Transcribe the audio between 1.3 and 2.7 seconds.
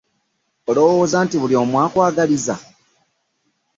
buli omu akwagaliza?